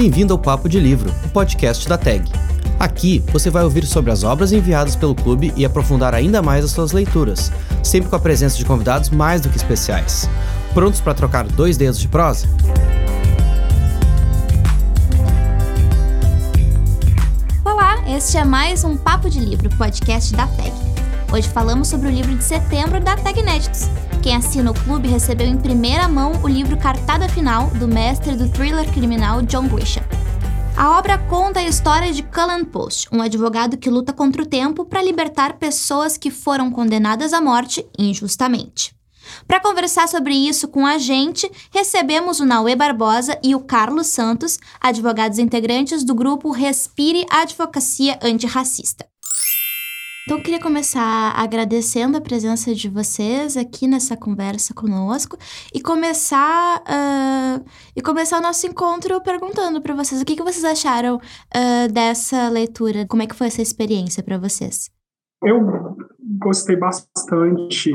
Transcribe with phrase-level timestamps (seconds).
[0.00, 2.24] Bem-vindo ao Papo de Livro, o podcast da TAG.
[2.78, 6.70] Aqui você vai ouvir sobre as obras enviadas pelo clube e aprofundar ainda mais as
[6.70, 10.26] suas leituras, sempre com a presença de convidados mais do que especiais.
[10.72, 12.48] Prontos para trocar dois dedos de prosa?
[17.62, 20.72] Olá, este é mais um Papo de Livro, podcast da TAG.
[21.30, 23.90] Hoje falamos sobre o livro de setembro da TAG Inéditos.
[24.22, 28.50] Quem assina o clube recebeu em primeira mão o livro Cartada Final, do mestre do
[28.50, 30.04] thriller criminal John Grisham.
[30.76, 34.84] A obra conta a história de Cullen Post, um advogado que luta contra o tempo
[34.84, 38.94] para libertar pessoas que foram condenadas à morte injustamente.
[39.48, 44.58] Para conversar sobre isso com a gente, recebemos o Naue Barbosa e o Carlos Santos,
[44.78, 49.09] advogados integrantes do grupo Respire Advocacia Antirracista.
[50.24, 55.36] Então, eu queria começar agradecendo a presença de vocês aqui nessa conversa conosco
[55.74, 57.64] e começar uh,
[57.96, 62.48] e começar o nosso encontro perguntando para vocês o que, que vocês acharam uh, dessa
[62.50, 64.90] leitura, como é que foi essa experiência para vocês?
[65.42, 65.96] Eu
[66.38, 67.90] gostei bastante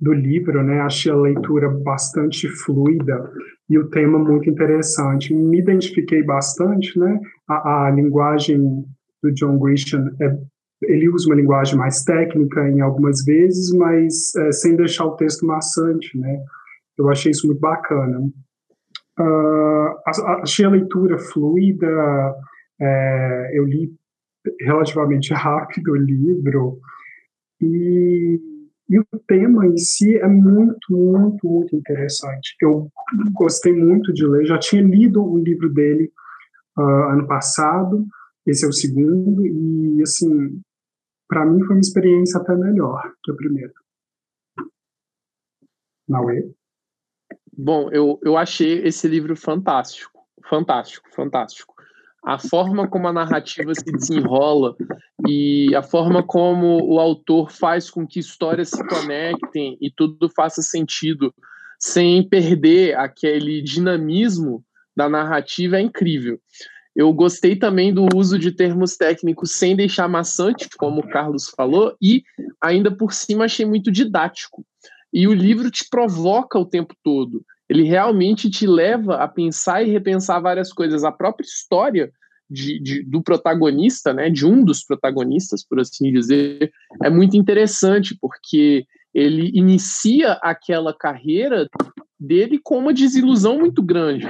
[0.00, 0.80] do livro, né?
[0.80, 3.30] Achei a leitura bastante fluida
[3.68, 5.32] e o tema muito interessante.
[5.32, 7.20] Me identifiquei bastante, né?
[7.48, 8.84] A, a linguagem
[9.22, 10.36] do John Grisham é
[10.82, 15.46] ele usa uma linguagem mais técnica em algumas vezes, mas é, sem deixar o texto
[15.46, 16.42] maçante, né?
[16.98, 18.20] Eu achei isso muito bacana.
[19.18, 22.34] Uh, achei a leitura fluida,
[22.80, 23.92] é, eu li
[24.60, 26.78] relativamente rápido o livro,
[27.60, 28.40] e,
[28.88, 32.56] e, o tema em si é muito, muito, muito interessante.
[32.62, 32.88] Eu
[33.32, 36.10] gostei muito de ler, já tinha lido o livro dele
[36.78, 38.06] uh, ano passado,
[38.46, 40.58] esse é o segundo, e assim,
[41.30, 43.72] para mim foi uma experiência até melhor que a primeira.
[46.08, 46.52] Naue?
[47.56, 51.72] Bom, eu, eu achei esse livro fantástico, fantástico, fantástico.
[52.24, 54.74] A forma como a narrativa se desenrola
[55.26, 60.60] e a forma como o autor faz com que histórias se conectem e tudo faça
[60.62, 61.32] sentido
[61.78, 64.64] sem perder aquele dinamismo
[64.96, 66.40] da narrativa é incrível.
[67.00, 71.96] Eu gostei também do uso de termos técnicos sem deixar maçante, como o Carlos falou,
[71.98, 72.22] e
[72.62, 74.66] ainda por cima achei muito didático.
[75.10, 77.42] E o livro te provoca o tempo todo.
[77.70, 81.02] Ele realmente te leva a pensar e repensar várias coisas.
[81.02, 82.12] A própria história
[82.50, 86.70] de, de, do protagonista, né, de um dos protagonistas, por assim dizer,
[87.02, 88.84] é muito interessante, porque
[89.14, 91.66] ele inicia aquela carreira
[92.18, 94.28] dele com uma desilusão muito grande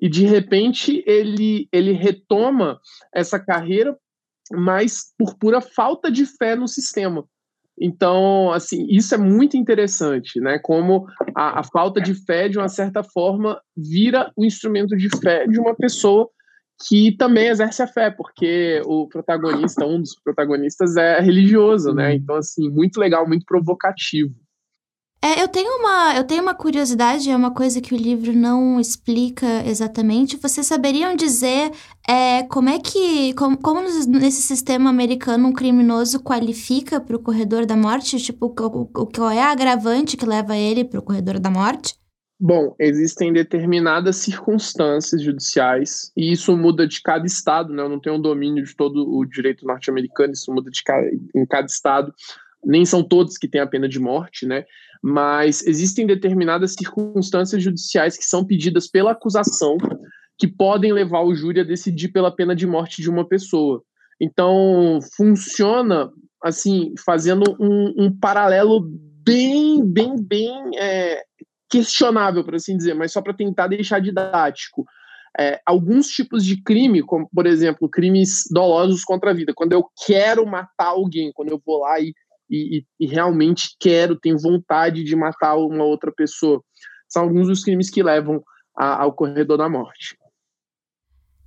[0.00, 2.78] e de repente ele, ele retoma
[3.14, 3.96] essa carreira,
[4.52, 7.24] mas por pura falta de fé no sistema.
[7.78, 10.58] Então, assim, isso é muito interessante, né?
[10.58, 15.46] Como a, a, falta de fé, de uma certa forma, vira o instrumento de fé
[15.46, 16.30] de uma pessoa
[16.88, 22.08] que também exerce a fé, porque o protagonista, um dos protagonistas, é religioso, né?
[22.08, 22.14] Uhum.
[22.14, 24.34] Então, assim, muito legal, muito provocativo.
[25.22, 28.78] É, eu tenho uma, eu tenho uma curiosidade, é uma coisa que o livro não
[28.78, 30.36] explica exatamente.
[30.36, 31.72] Vocês saberiam dizer
[32.08, 37.66] é, como é que, como, como nesse sistema americano um criminoso qualifica para o corredor
[37.66, 38.18] da morte?
[38.18, 41.94] Tipo, o, qual é a agravante que leva ele para o corredor da morte?
[42.38, 47.82] Bom, existem determinadas circunstâncias judiciais e isso muda de cada estado, né?
[47.82, 51.46] Eu não tenho um domínio de todo o direito norte-americano, isso muda de cada, em
[51.46, 52.14] cada estado.
[52.62, 54.66] Nem são todos que têm a pena de morte, né?
[55.02, 59.76] Mas existem determinadas circunstâncias judiciais que são pedidas pela acusação
[60.38, 63.82] que podem levar o júri a decidir pela pena de morte de uma pessoa.
[64.20, 66.10] Então, funciona
[66.42, 68.80] assim, fazendo um, um paralelo
[69.24, 71.22] bem, bem, bem é,
[71.68, 74.84] questionável, por assim dizer, mas só para tentar deixar didático.
[75.38, 79.84] É, alguns tipos de crime, como por exemplo, crimes dolosos contra a vida, quando eu
[80.06, 82.14] quero matar alguém, quando eu vou lá e
[82.50, 86.62] e, e, realmente quero, tenho vontade de matar uma outra pessoa.
[87.08, 88.42] São alguns dos crimes que levam
[88.76, 90.16] a, ao corredor da morte.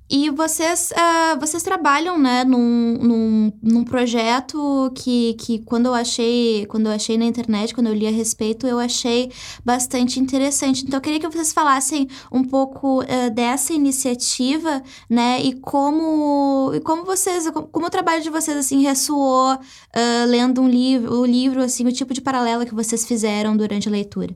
[0.10, 6.66] E vocês, uh, vocês trabalham, né, num, num, num, projeto que, que quando eu achei,
[6.66, 9.32] quando eu achei na internet, quando eu li a respeito, eu achei
[9.64, 10.84] bastante interessante.
[10.84, 16.80] Então, eu queria que vocês falassem um pouco uh, dessa iniciativa, né, e como, e
[16.80, 21.62] como vocês, como o trabalho de vocês, assim, ressoou uh, lendo um livro, o livro,
[21.62, 24.36] assim, o tipo de paralelo que vocês fizeram durante a leitura.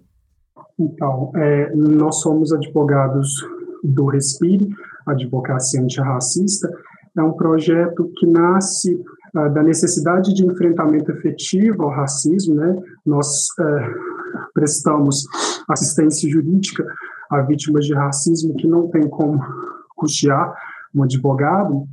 [0.79, 3.29] Então, é, nós somos advogados
[3.83, 4.69] do Respire,
[5.05, 6.69] Advocacia Antirracista,
[7.15, 12.55] é um projeto que nasce uh, da necessidade de enfrentamento efetivo ao racismo.
[12.55, 12.75] Né?
[13.05, 15.25] Nós uh, prestamos
[15.69, 16.85] assistência jurídica
[17.29, 19.41] a vítimas de racismo que não tem como
[19.95, 20.53] custear
[20.94, 21.88] um advogado,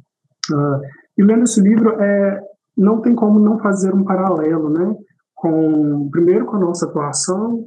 [0.53, 0.81] uh,
[1.17, 2.41] e lendo esse livro, é,
[2.77, 4.97] não tem como não fazer um paralelo, né,
[5.35, 7.67] com, primeiro com a nossa atuação,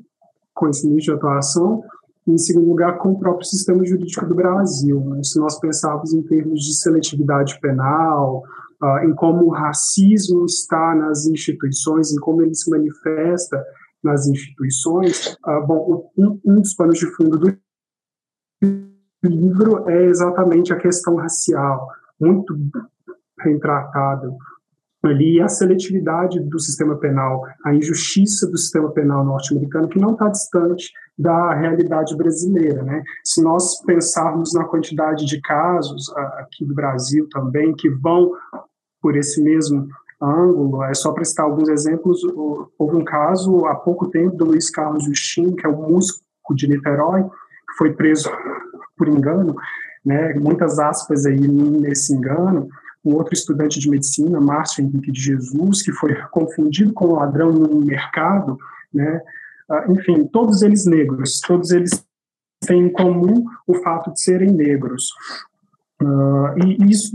[0.53, 1.83] com esse nicho de atuação,
[2.27, 4.99] em segundo lugar com o próprio sistema jurídico do Brasil.
[5.01, 5.23] Né?
[5.23, 8.43] Se nós pensarmos em termos de seletividade penal,
[8.81, 13.63] uh, em como o racismo está nas instituições, em como ele se manifesta
[14.01, 17.57] nas instituições, uh, bom, um, um dos panos de fundo do
[19.23, 21.87] livro é exatamente a questão racial,
[22.19, 22.57] muito
[23.43, 24.37] bem tratado
[25.03, 30.29] ali a seletividade do sistema penal, a injustiça do sistema penal norte-americano, que não está
[30.29, 32.81] distante da realidade brasileira.
[32.83, 33.03] Né?
[33.23, 38.31] Se nós pensarmos na quantidade de casos aqui do Brasil também, que vão
[39.01, 39.87] por esse mesmo
[40.21, 42.23] ângulo, é só para citar alguns exemplos,
[42.79, 46.23] houve um caso há pouco tempo do Luiz Carlos Justino, que é um músico
[46.55, 48.29] de Niterói, que foi preso
[48.97, 49.55] por engano,
[50.05, 52.69] né, muitas aspas aí nesse engano,
[53.03, 57.51] um outro estudante de medicina, Márcio Henrique de Jesus, que foi confundido com um ladrão
[57.51, 58.57] no mercado,
[58.93, 59.21] né?
[59.69, 62.05] Ah, enfim, todos eles negros, todos eles
[62.65, 65.09] têm em comum o fato de serem negros.
[66.01, 67.11] Uh, e isso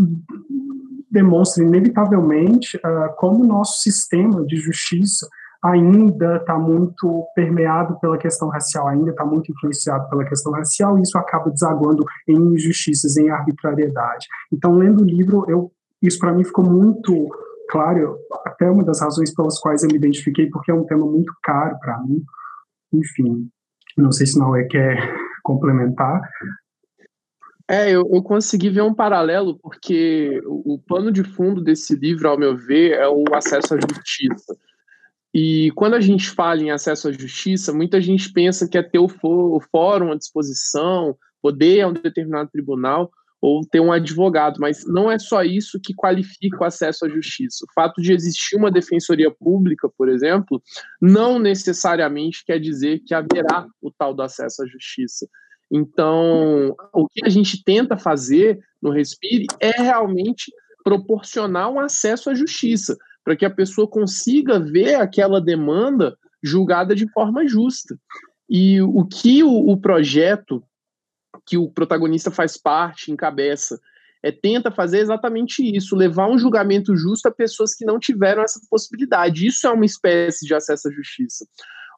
[1.11, 5.29] demonstra inevitavelmente uh, como o nosso sistema de justiça
[5.62, 11.02] ainda está muito permeado pela questão racial, ainda está muito influenciado pela questão racial, e
[11.02, 14.26] isso acaba desaguando em injustiças, em arbitrariedade.
[14.52, 17.28] Então, lendo o livro, eu isso para mim ficou muito
[17.68, 21.32] claro, até uma das razões pelas quais eu me identifiquei, porque é um tema muito
[21.42, 22.22] caro para mim.
[22.92, 23.48] Enfim,
[23.96, 26.20] não sei se não é quer complementar.
[27.70, 32.28] É, eu, eu consegui ver um paralelo, porque o, o pano de fundo desse livro,
[32.28, 34.56] ao meu ver, é o acesso à justiça.
[35.34, 38.98] E quando a gente fala em acesso à justiça, muita gente pensa que é ter
[38.98, 39.08] o,
[39.70, 43.10] fórum à disposição, poder a um determinado tribunal,
[43.40, 47.64] ou ter um advogado, mas não é só isso que qualifica o acesso à justiça.
[47.64, 50.61] O fato de existir uma defensoria pública, por exemplo,
[51.00, 55.29] não necessariamente quer dizer que haverá o tal do acesso à justiça.
[55.70, 60.50] Então, o que a gente tenta fazer no Respire é realmente
[60.82, 67.06] proporcionar um acesso à justiça, para que a pessoa consiga ver aquela demanda julgada de
[67.12, 67.96] forma justa.
[68.49, 70.64] E o que o, o projeto
[71.48, 73.80] que o protagonista faz parte, encabeça,
[74.22, 78.60] é, tenta fazer exatamente isso, levar um julgamento justo a pessoas que não tiveram essa
[78.68, 79.46] possibilidade.
[79.46, 81.46] Isso é uma espécie de acesso à justiça.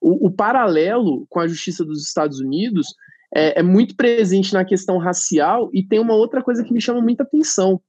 [0.01, 2.87] O, o paralelo com a justiça dos Estados Unidos
[3.35, 7.01] é, é, muito presente na questão racial e tem uma outra coisa que me chama
[7.01, 7.81] muita atenção.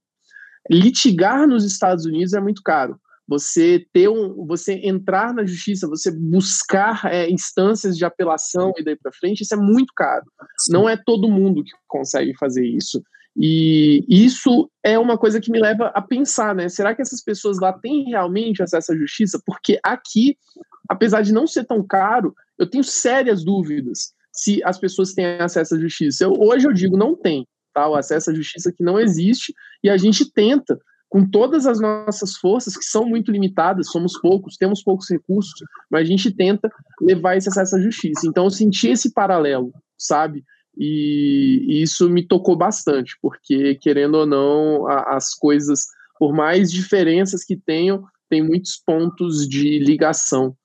[0.70, 2.98] Litigar nos Estados Unidos é muito caro
[3.32, 8.94] você ter um, você entrar na justiça, você buscar é, instâncias de apelação e daí
[8.94, 10.24] para frente, isso é muito caro.
[10.58, 10.72] Sim.
[10.72, 13.02] Não é todo mundo que consegue fazer isso.
[13.34, 16.68] E isso é uma coisa que me leva a pensar, né?
[16.68, 19.40] Será que essas pessoas lá têm realmente acesso à justiça?
[19.46, 20.36] Porque aqui,
[20.86, 25.74] apesar de não ser tão caro, eu tenho sérias dúvidas se as pessoas têm acesso
[25.74, 26.24] à justiça.
[26.24, 27.88] Eu, hoje eu digo não tem, tá?
[27.88, 30.78] O acesso à justiça que não existe e a gente tenta
[31.12, 35.52] com todas as nossas forças, que são muito limitadas, somos poucos, temos poucos recursos,
[35.90, 36.72] mas a gente tenta
[37.02, 38.26] levar esse acesso à justiça.
[38.26, 40.42] Então, eu senti esse paralelo, sabe?
[40.74, 45.84] E, e isso me tocou bastante, porque, querendo ou não, a, as coisas,
[46.18, 50.56] por mais diferenças que tenham, tem muitos pontos de ligação.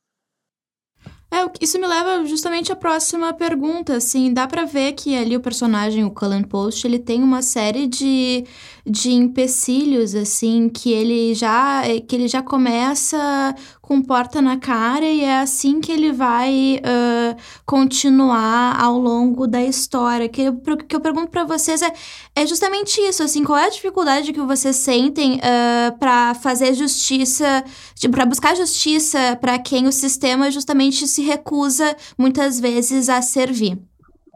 [1.30, 5.42] É, isso me leva justamente à próxima pergunta, assim, dá para ver que ali o
[5.42, 8.46] personagem, o Cullen Post, ele tem uma série de,
[8.90, 15.24] de empecilhos, assim, que ele já que ele já começa com porta na cara e
[15.24, 20.30] é assim que ele vai uh, continuar ao longo da história.
[20.30, 21.92] Que eu, que eu pergunto para vocês é,
[22.36, 27.64] é justamente isso, assim, qual é a dificuldade que vocês sentem uh, para fazer justiça,
[28.12, 33.78] para buscar justiça para quem o sistema justamente se recusa muitas vezes a servir?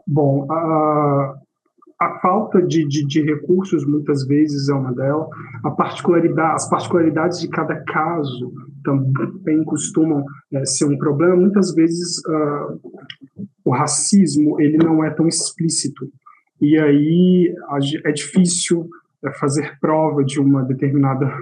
[0.06, 1.34] Bom, a,
[2.02, 5.28] a falta de, de, de, recursos muitas vezes é uma delas,
[5.62, 8.52] a particularidade, as particularidades de cada caso
[8.84, 11.36] também costumam é, ser um problema.
[11.36, 12.80] Muitas vezes uh,
[13.64, 16.10] o racismo ele não é tão explícito
[16.60, 17.54] e aí
[18.04, 18.88] é difícil
[19.24, 21.32] é, fazer prova de uma determinada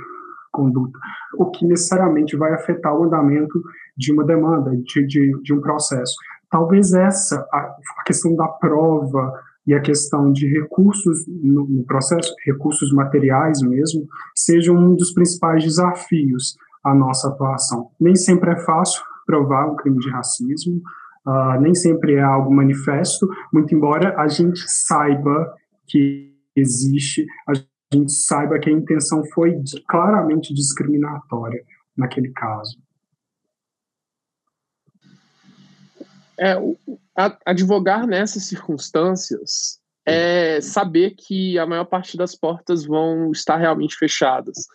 [0.53, 0.99] conduta,
[1.39, 3.63] o que necessariamente vai afetar o andamento
[3.97, 6.15] de uma demanda, de, de, de um processo.
[6.51, 7.59] Talvez essa, a,
[7.99, 9.33] a questão da prova,
[9.71, 15.63] e a questão de recursos no, no, processo, recursos materiais mesmo, seja um dos principais
[15.63, 17.89] desafios à nossa atuação.
[18.01, 20.83] Nem sempre é fácil provar um crime de racismo,
[21.25, 25.55] uh, nem sempre é algo manifesto, muito embora a gente saiba
[25.87, 27.53] que existe, a
[27.95, 29.55] gente saiba que a intenção foi
[29.89, 31.63] claramente discriminatória
[31.97, 32.77] naquele caso.
[36.41, 36.57] É,
[37.45, 44.67] advogar nessas circunstâncias é saber que a maior parte das portas vão estar realmente fechadas.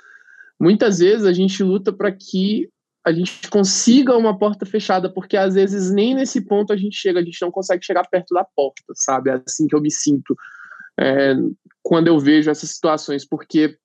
[0.59, 2.69] Muitas vezes a gente luta para que
[3.05, 7.19] a gente consiga uma porta fechada, porque às vezes nem nesse ponto a gente chega,
[7.19, 9.29] a gente não consegue chegar perto da porta, sabe?
[9.29, 10.35] É assim que eu me sinto
[10.99, 11.35] é,
[11.83, 13.77] quando eu vejo essas situações, porque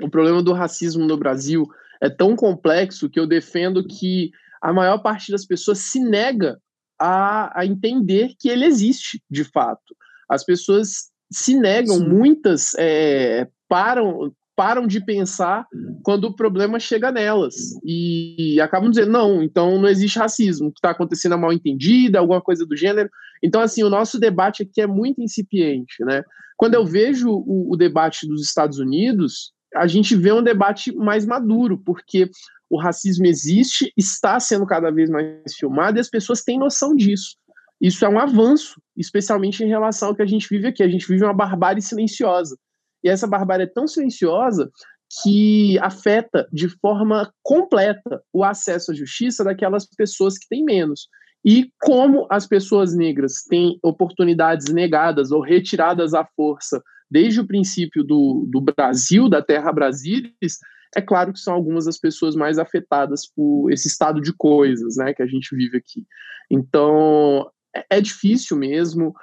[0.00, 1.66] o problema do racismo no Brasil
[2.00, 6.60] é tão complexo que eu defendo que a maior parte das pessoas se nega
[7.00, 9.96] a, a entender que ele existe, de fato.
[10.28, 12.08] As pessoas se negam, Sim.
[12.08, 15.66] muitas é, param, param de pensar
[16.02, 17.54] quando o problema chega nelas
[17.84, 22.18] e acabam dizendo não, então não existe racismo, o que está acontecendo é mal entendida,
[22.18, 23.08] alguma coisa do gênero.
[23.42, 26.22] Então assim, o nosso debate aqui é muito incipiente, né?
[26.56, 31.24] Quando eu vejo o, o debate dos Estados Unidos, a gente vê um debate mais
[31.24, 32.28] maduro, porque
[32.70, 37.36] o racismo existe, está sendo cada vez mais filmado e as pessoas têm noção disso.
[37.80, 40.82] Isso é um avanço, especialmente em relação ao que a gente vive aqui.
[40.82, 42.56] A gente vive uma barbárie silenciosa.
[43.02, 44.70] E essa barbárie é tão silenciosa
[45.22, 51.08] que afeta de forma completa o acesso à justiça daquelas pessoas que têm menos.
[51.44, 58.04] E como as pessoas negras têm oportunidades negadas ou retiradas à força desde o princípio
[58.04, 60.58] do, do Brasil, da terra Brasilis,
[60.96, 65.14] é claro que são algumas das pessoas mais afetadas por esse estado de coisas né,
[65.14, 66.04] que a gente vive aqui.
[66.50, 69.14] Então, é, é difícil mesmo.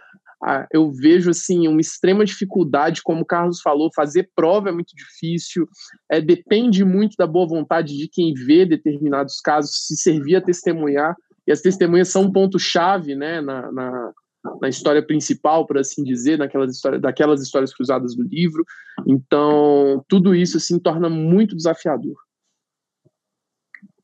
[0.72, 5.68] Eu vejo assim uma extrema dificuldade, como o Carlos falou, fazer prova é muito difícil,
[6.12, 11.16] é, depende muito da boa vontade de quem vê determinados casos, se servir a testemunhar,
[11.48, 14.14] e as testemunhas são um ponto-chave né, na, na,
[14.62, 18.64] na, história principal, por assim dizer, naquelas histórias, daquelas histórias cruzadas do livro.
[19.06, 22.16] Então, tudo isso assim torna muito desafiador.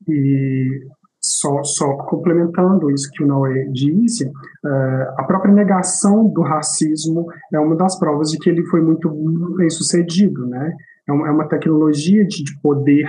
[0.08, 0.86] E
[1.20, 7.58] só, só complementando isso que o Noé disse, uh, a própria negação do racismo é
[7.58, 9.08] uma das provas de que ele foi muito
[9.56, 10.76] bem sucedido, né?
[11.08, 13.08] É uma, é uma tecnologia de, de poder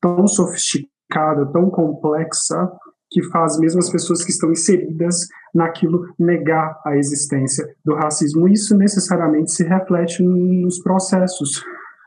[0.00, 2.70] tão sofisticada, tão complexa,
[3.14, 8.48] que faz mesmo as pessoas que estão inseridas naquilo negar a existência do racismo.
[8.48, 11.62] Isso necessariamente se reflete nos processos,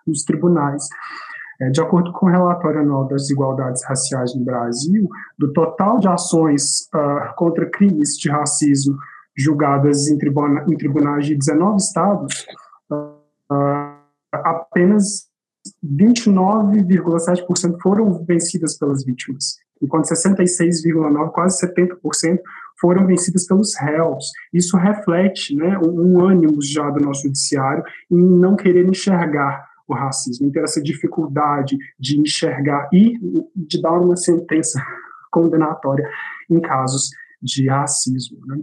[0.06, 0.84] nos tribunais.
[1.62, 5.08] É, de acordo com o relatório anual das desigualdades raciais no Brasil,
[5.40, 8.98] do total de ações uh, contra crimes de racismo
[9.36, 12.46] julgadas em, tribuna, em tribunais de 19 estados,
[12.92, 13.96] uh,
[14.34, 15.30] apenas
[15.84, 22.40] 29,7% foram vencidas pelas vítimas, enquanto 66,9%, quase 70%,
[22.80, 24.32] foram vencidas pelos réus.
[24.54, 30.48] Isso reflete né, um, ânimo já do nosso judiciário em não querer enxergar o racismo.
[30.48, 33.18] Então, essa dificuldade de enxergar e
[33.56, 34.82] de dar uma sentença
[35.32, 36.08] condenatória
[36.50, 37.10] em casos
[37.42, 38.38] de racismo.
[38.46, 38.62] Né?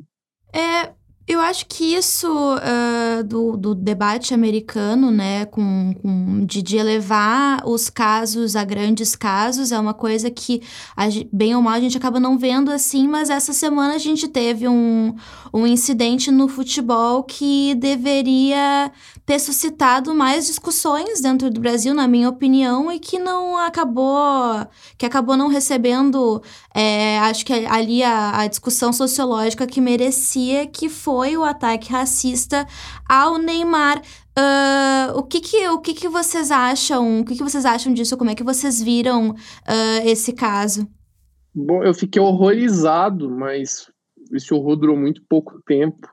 [0.53, 0.93] É,
[1.35, 7.63] eu acho que isso uh, do, do, debate americano, né, com, com de, de, elevar
[7.67, 10.63] os casos a grandes casos, é uma coisa que,
[10.97, 14.29] a, bem ou mal, a gente acaba não vendo assim, mas essa semana a gente
[14.29, 15.15] teve um,
[15.53, 18.91] um incidente no futebol que deveria
[19.27, 24.67] ter suscitado mais discussões dentro do Brasil, na minha opinião, e que não acabou,
[24.99, 26.43] que acabou não recebendo,
[26.75, 32.67] é, acho que ali a, a discussão sociológica que merecia, que foi o ataque racista
[33.09, 34.03] ao Neymar.
[34.37, 37.21] Uh, o que que, o que que vocês acham?
[37.21, 38.17] O que que vocês acham disso?
[38.17, 39.37] Como é que vocês viram uh,
[40.05, 40.87] esse caso?
[41.55, 43.89] Bom, eu fiquei horrorizado, mas
[44.33, 46.09] esse horror durou muito pouco tempo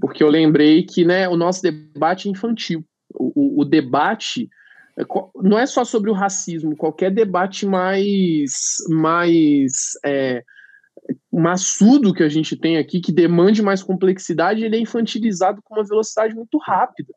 [0.00, 2.84] porque eu lembrei que né, o nosso debate é infantil.
[3.12, 4.48] O, o, o debate
[4.98, 5.04] é
[5.42, 10.42] não é só sobre o racismo, qualquer debate mais, mais é,
[11.32, 15.84] maçudo que a gente tem aqui, que demande mais complexidade, ele é infantilizado com uma
[15.84, 17.12] velocidade muito rápida.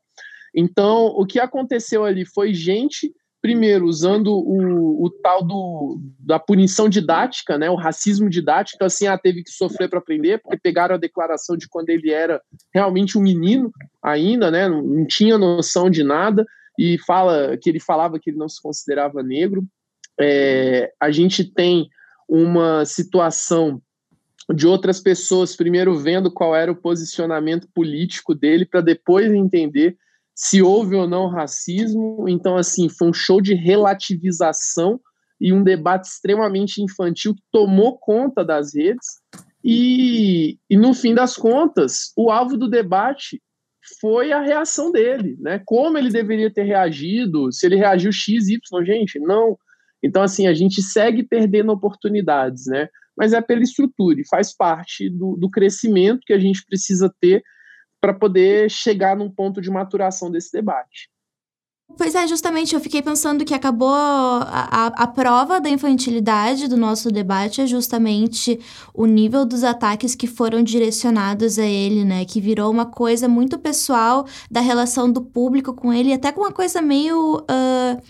[0.56, 6.88] Então, o que aconteceu ali foi gente primeiro, usando o, o tal do, da punição
[6.88, 10.96] didática, né, o racismo didático, então, assim, ah, teve que sofrer para aprender, porque pegaram
[10.96, 12.42] a declaração de quando ele era
[12.74, 13.70] realmente um menino
[14.02, 16.46] ainda, né, não, não tinha noção de nada,
[16.80, 19.66] e fala que ele falava que ele não se considerava negro.
[20.18, 21.90] É, a gente tem
[22.30, 23.82] uma situação
[24.56, 29.98] de outras pessoas primeiro vendo qual era o posicionamento político dele para depois entender
[30.36, 32.28] se houve ou não racismo.
[32.28, 35.00] Então, assim, foi um show de relativização
[35.40, 39.06] e um debate extremamente infantil que tomou conta das redes.
[39.64, 43.42] E, e no fim das contas, o alvo do debate
[44.00, 45.62] foi a reação dele, né?
[45.66, 49.58] Como ele deveria ter reagido, se ele reagiu X, Y, gente, não.
[50.02, 52.88] Então, assim, a gente segue perdendo oportunidades, né?
[53.16, 57.44] Mas é pela estrutura e faz parte do, do crescimento que a gente precisa ter
[58.04, 61.10] para poder chegar num ponto de maturação desse debate.
[61.98, 66.76] Pois é, justamente, eu fiquei pensando que acabou a, a, a, prova da infantilidade do
[66.76, 68.60] nosso debate é justamente
[68.94, 72.26] o nível dos ataques que foram direcionados a ele, né?
[72.26, 76.52] Que virou uma coisa muito pessoal da relação do público com ele, até com uma
[76.52, 78.02] coisa meio uh,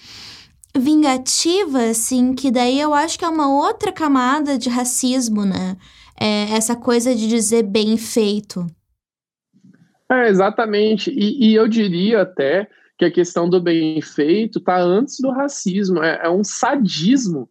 [0.76, 5.78] vingativa, assim, que daí eu acho que é uma outra camada de racismo, né?
[6.20, 8.66] É essa coisa de dizer bem feito.
[10.14, 11.10] É, exatamente.
[11.12, 12.68] E, e eu diria até
[12.98, 17.50] que a questão do bem feito está antes do racismo, é, é, um sadismo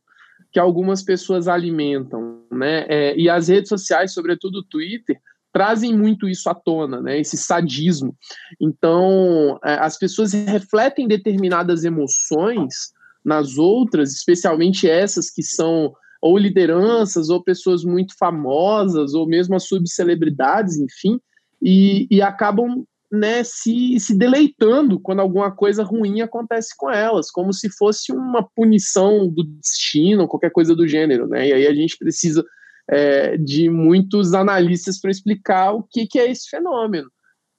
[0.52, 2.84] que algumas pessoas alimentam, né?
[2.88, 5.18] É, e as redes sociais, sobretudo o Twitter,
[5.52, 7.18] trazem muito isso à tona, né?
[7.18, 8.14] Esse sadismo.
[8.60, 12.92] Então, é, as pessoas refletem determinadas emoções
[13.24, 19.66] nas outras, especialmente essas que são ou lideranças, ou pessoas muito famosas, ou mesmo as
[19.66, 21.18] subcelebridades, enfim,
[21.62, 27.52] e, e acabam né, se, se deleitando quando alguma coisa ruim acontece com elas, como
[27.52, 31.48] se fosse uma punição do destino, qualquer coisa do gênero, né?
[31.48, 32.42] E aí a gente precisa
[32.90, 37.10] é, de muitos analistas para explicar o que, que é esse fenômeno.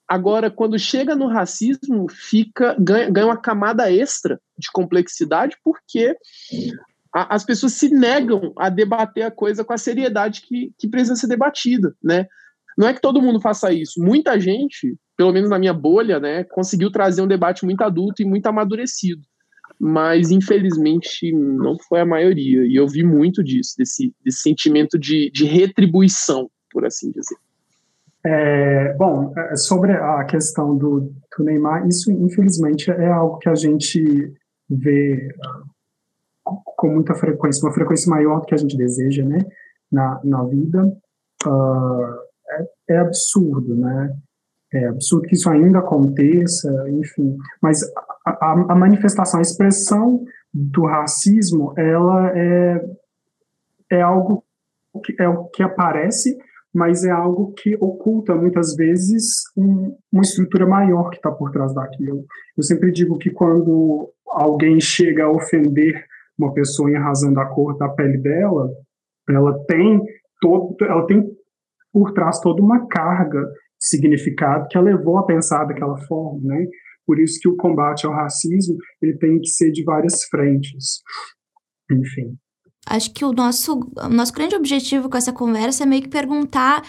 [0.08, 6.16] Agora, quando chega no racismo, fica ganha, ganha uma camada extra de complexidade, porque
[7.14, 11.16] a, as pessoas se negam a debater a coisa com a seriedade que, que precisa
[11.16, 12.28] ser debatida, né?
[12.78, 14.02] Não é que todo mundo faça isso.
[14.02, 18.26] Muita gente, pelo menos na minha bolha, né, conseguiu trazer um debate muito adulto e
[18.26, 19.22] muito amadurecido.
[19.80, 22.66] Mas, infelizmente, não foi a maioria.
[22.66, 27.38] E eu vi muito disso, desse, desse sentimento de, de retribuição, por assim dizer.
[28.26, 33.56] É, bom, é, sobre a questão do, do, Neymar, isso infelizmente é algo que a
[33.56, 34.34] gente
[34.70, 35.30] vê
[36.46, 39.40] uh, com muita frequência, uma frequência maior do que a gente deseja, né,
[39.92, 40.86] na, na vida.
[41.46, 42.23] Uh,
[42.90, 44.16] é, absurdo, né?
[44.74, 47.38] É absurdo que isso ainda aconteça, enfim.
[47.62, 47.82] Mas
[48.26, 52.86] a, a, a manifestação, a expressão do racismo, ela é,
[53.92, 54.44] é algo
[55.04, 56.38] que é o que aparece,
[56.74, 61.74] mas é algo que oculta muitas vezes um, uma estrutura maior que está por trás
[61.74, 62.26] daquilo.
[62.58, 66.06] Eu sempre digo que quando alguém chega a ofender
[66.38, 68.72] uma pessoa em razão da cor da pele dela,
[69.30, 70.02] ela tem
[70.42, 71.32] todo, ela tem
[71.94, 76.66] por trás toda uma carga de significado que a levou a pensar daquela forma, né?
[77.06, 81.02] Por isso que o combate ao racismo ele tem que ser de várias frentes.
[81.92, 82.36] Enfim.
[82.86, 86.84] Acho que o nosso, o nosso grande objetivo com essa conversa é meio que perguntar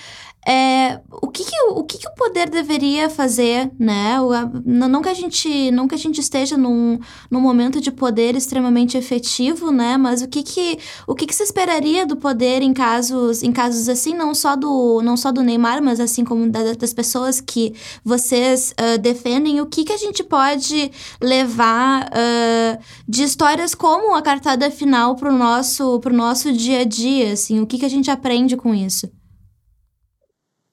[0.46, 4.20] é, o que, que o que, que, o poder deveria fazer, né?
[4.20, 6.98] O, a, não que a gente não que a gente esteja num,
[7.30, 9.96] num momento de poder extremamente efetivo, né?
[9.96, 13.88] Mas o que que o que, que se esperaria do poder em casos em casos
[13.88, 17.74] assim, não só do não só do Neymar, mas assim como da, das pessoas que
[18.04, 22.78] vocês uh, defendem, o que que a gente pode levar uh,
[23.08, 27.60] de histórias como a cartada final para o nosso pro nosso dia a dia, assim,
[27.60, 29.10] o que que a gente aprende com isso?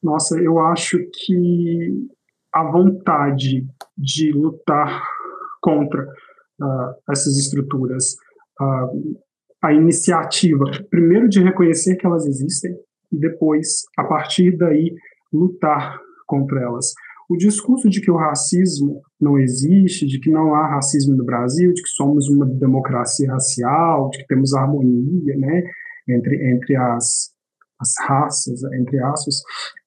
[0.02, 2.08] Nossa, eu acho que
[2.54, 3.66] a vontade
[3.98, 5.04] de lutar
[5.62, 8.16] contra uh, essas estruturas,
[8.60, 9.20] uh,
[9.62, 12.76] a iniciativa, primeiro de reconhecer que elas existem
[13.12, 14.94] e depois, a partir daí,
[15.32, 16.94] lutar contra elas.
[17.32, 21.72] O discurso de que o racismo não existe, de que não há racismo no Brasil,
[21.72, 25.64] de que somos uma democracia racial, de que temos harmonia né,
[26.10, 27.32] entre, entre as,
[27.80, 29.36] as raças, entre aspas,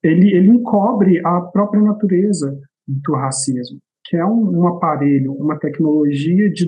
[0.02, 6.50] ele, ele encobre a própria natureza do racismo, que é um, um aparelho, uma tecnologia
[6.50, 6.66] de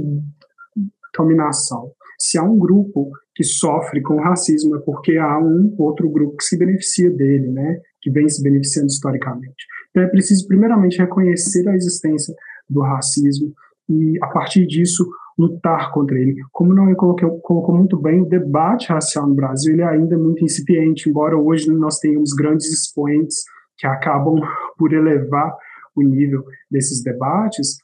[1.17, 1.91] dominação.
[2.19, 6.45] Se há um grupo que sofre com racismo, é porque há um outro grupo que
[6.45, 9.66] se beneficia dele, né, que vem se beneficiando historicamente.
[9.90, 12.33] Então é preciso, primeiramente, reconhecer a existência
[12.71, 13.53] do racismo
[13.88, 15.05] e, a partir disso,
[15.37, 16.37] lutar contra ele.
[16.53, 20.45] Como não colocou, colocou muito bem, o debate racial no Brasil ele é ainda muito
[20.45, 23.42] incipiente, embora hoje nós tenhamos grandes expoentes
[23.77, 24.37] que acabam
[24.79, 25.53] por elevar
[25.97, 27.79] o nível desses debates,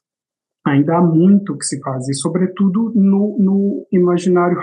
[0.64, 4.58] ainda há muito que se fazer, sobretudo no, no imaginário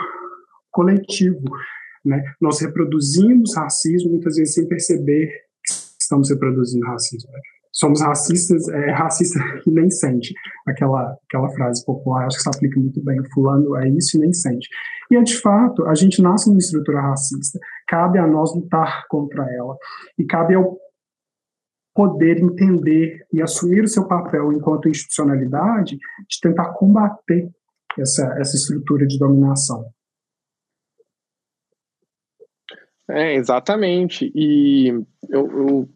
[0.72, 1.44] coletivo.
[2.06, 2.24] Né?
[2.40, 5.49] Nós reproduzimos racismo muitas vezes sem perceber
[6.10, 7.32] estamos reproduzindo racismo.
[7.32, 7.40] Né?
[7.72, 10.34] somos racistas, é racista e nem sente.
[10.68, 13.18] Aquela, aquela frase popular, acho que se aplica muito bem.
[13.34, 14.68] Fulano é isso e nem sente.
[15.12, 17.60] E é de fato, a gente nasce numa estrutura racista.
[17.88, 19.78] Cabe a nós lutar contra ela.
[20.18, 20.78] E cabe ao
[21.94, 27.50] poder entender e assumir o seu papel enquanto institucionalidade de tentar combater
[27.98, 29.86] essa, essa estrutura de dominação.
[33.10, 34.32] É, exatamente.
[34.36, 34.90] E
[35.30, 35.90] eu, eu,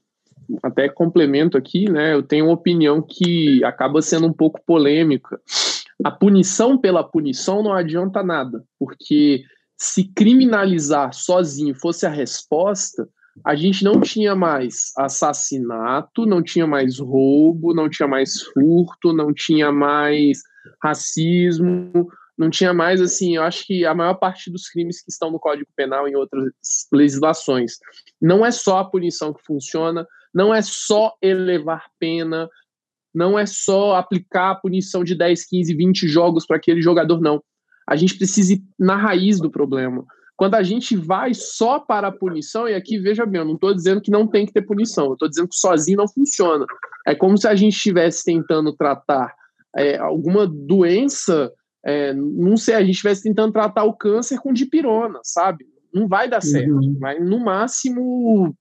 [0.61, 2.13] até complemento aqui, né?
[2.13, 5.39] Eu tenho uma opinião que acaba sendo um pouco polêmica.
[6.03, 9.43] A punição pela punição não adianta nada, porque
[9.77, 13.07] se criminalizar sozinho fosse a resposta,
[13.43, 19.33] a gente não tinha mais assassinato, não tinha mais roubo, não tinha mais furto, não
[19.33, 20.41] tinha mais
[20.81, 25.31] racismo, não tinha mais assim, eu acho que a maior parte dos crimes que estão
[25.31, 26.51] no Código Penal e em outras
[26.91, 27.77] legislações.
[28.21, 32.49] Não é só a punição que funciona, não é só elevar pena,
[33.13, 37.41] não é só aplicar a punição de 10, 15, 20 jogos para aquele jogador, não.
[37.87, 40.03] A gente precisa ir na raiz do problema.
[40.35, 43.73] Quando a gente vai só para a punição, e aqui veja bem, eu não estou
[43.73, 46.65] dizendo que não tem que ter punição, eu estou dizendo que sozinho não funciona.
[47.05, 49.33] É como se a gente estivesse tentando tratar
[49.75, 51.51] é, alguma doença,
[51.85, 55.65] é, não sei, a gente estivesse tentando tratar o câncer com dipirona, sabe?
[55.93, 56.73] Não vai dar certo.
[56.73, 56.97] Uhum.
[56.99, 58.55] Vai, no máximo,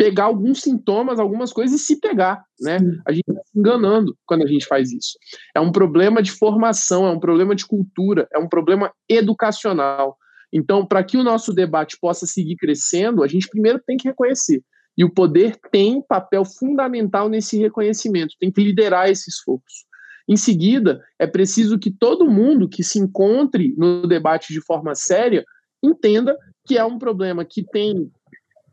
[0.00, 2.78] pegar alguns sintomas, algumas coisas e se pegar, né?
[3.06, 5.18] A gente está se enganando quando a gente faz isso.
[5.54, 10.16] É um problema de formação, é um problema de cultura, é um problema educacional.
[10.50, 14.62] Então, para que o nosso debate possa seguir crescendo, a gente primeiro tem que reconhecer.
[14.96, 19.84] E o poder tem papel fundamental nesse reconhecimento, tem que liderar esse esforço.
[20.26, 25.44] Em seguida, é preciso que todo mundo que se encontre no debate de forma séria
[25.82, 28.10] entenda que é um problema que tem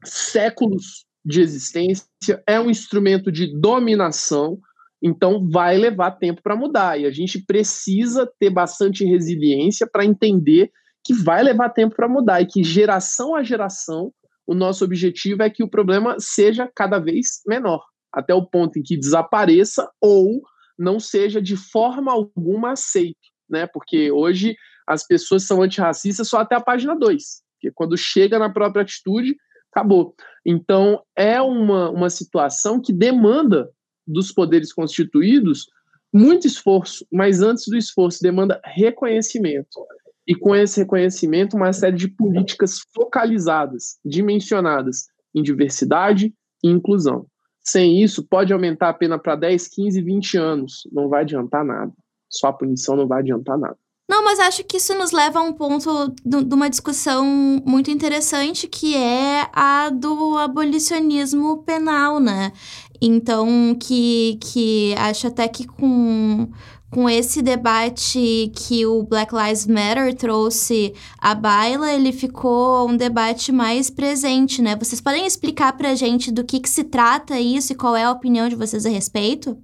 [0.05, 2.07] séculos de existência,
[2.47, 4.57] é um instrumento de dominação,
[5.01, 6.99] então vai levar tempo para mudar.
[6.99, 10.71] E a gente precisa ter bastante resiliência para entender
[11.03, 14.11] que vai levar tempo para mudar e que geração a geração
[14.47, 18.81] o nosso objetivo é que o problema seja cada vez menor, até o ponto em
[18.81, 20.41] que desapareça ou
[20.79, 23.67] não seja de forma alguma aceito, né?
[23.67, 24.55] Porque hoje
[24.87, 27.23] as pessoas são antirracistas só até a página 2,
[27.55, 29.35] porque quando chega na própria atitude,
[29.77, 30.15] acabou.
[30.45, 33.69] Então, é uma, uma situação que demanda
[34.05, 35.67] dos poderes constituídos
[36.13, 39.79] muito esforço, mas antes do esforço, demanda reconhecimento
[40.27, 47.25] e com esse reconhecimento, uma série de políticas focalizadas, dimensionadas em diversidade e inclusão.
[47.61, 50.81] Sem isso, pode aumentar a pena para 10, 15, 20 anos.
[50.91, 51.91] Não vai adiantar nada.
[52.29, 53.77] Só a punição não vai adiantar nada.
[54.09, 57.25] Não, mas acho que isso nos leva a um ponto de uma discussão
[57.65, 62.53] muito interessante, que é a do abolicionismo penal, né?
[63.01, 66.49] Então, que, que acho até que com
[66.89, 73.51] com esse debate que o Black Lives Matter trouxe à baila, ele ficou um debate
[73.51, 74.75] mais presente, né?
[74.75, 78.11] Vocês podem explicar pra gente do que, que se trata isso e qual é a
[78.11, 79.57] opinião de vocês a respeito?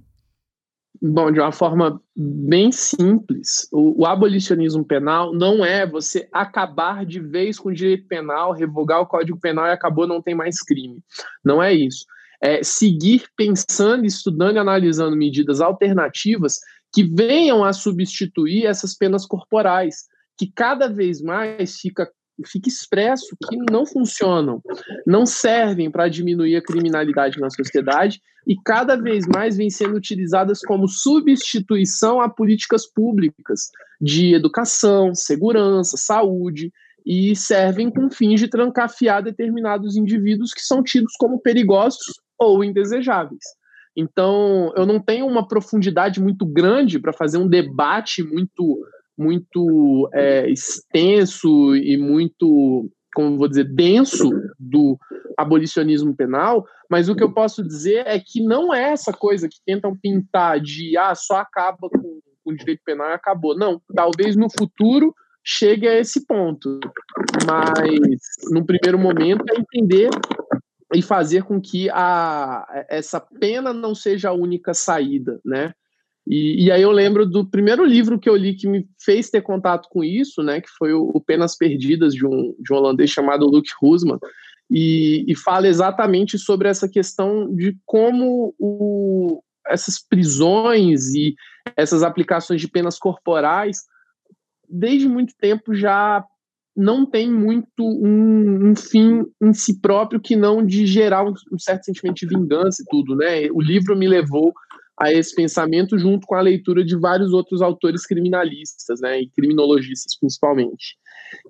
[1.02, 7.20] Bom, de uma forma bem simples, o, o, abolicionismo penal não é você acabar de
[7.20, 11.02] vez com o direito penal, revogar o Código Penal e acabou, não tem mais crime.
[11.44, 12.06] Não é isso.
[12.40, 16.60] É seguir pensando, estudando e analisando medidas alternativas
[16.94, 20.04] que venham a substituir essas penas corporais,
[20.38, 22.08] que cada vez mais fica,
[22.46, 24.60] fica expresso que não funcionam,
[25.06, 30.60] não servem para diminuir a criminalidade na sociedade e cada vez mais vêm sendo utilizadas
[30.60, 33.70] como substituição a políticas públicas
[34.00, 36.72] de educação, segurança, saúde
[37.06, 43.44] e servem com fins de trancafiar determinados indivíduos que são tidos como perigosos ou indesejáveis.
[43.96, 48.84] Então, eu não tenho uma profundidade muito grande para fazer um debate muito,
[49.16, 54.98] muito é, extenso e muito, como vou dizer, denso do
[55.36, 59.58] abolicionismo penal, mas o que eu posso dizer é que não é essa coisa que
[59.64, 63.56] tentam pintar de ah, só acaba com, com direito penal e acabou.
[63.56, 66.80] Não, talvez no futuro chegue a esse ponto,
[67.46, 70.08] mas no primeiro momento é entender
[70.94, 75.74] e fazer com que a, essa pena não seja a única saída, né?
[76.26, 79.42] E, e, aí eu lembro do primeiro livro que eu li que me fez ter
[79.42, 80.60] contato com isso, né?
[80.60, 84.18] Que foi o, Penas Perdidas de um, de um holandês chamado Luc Husman,
[84.70, 91.34] e, e fala exatamente sobre essa questão de como o, essas prisões e
[91.76, 93.78] essas aplicações de penas corporais
[94.68, 96.24] desde muito tempo já
[96.76, 101.58] não tem muito um, um, fim em si próprio que não de gerar um, um,
[101.58, 103.48] certo sentimento de vingança e tudo, né?
[103.52, 104.52] O livro me levou
[104.98, 110.16] a esse pensamento junto com a leitura de vários outros autores criminalistas, né, e criminologistas
[110.18, 110.96] principalmente.